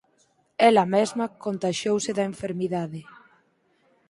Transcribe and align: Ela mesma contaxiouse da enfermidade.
Ela 0.67 0.85
mesma 0.95 1.25
contaxiouse 1.45 2.11
da 2.17 2.27
enfermidade. 2.31 3.01